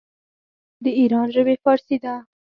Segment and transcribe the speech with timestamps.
[0.83, 2.13] د ایران ژبې فارسي ده.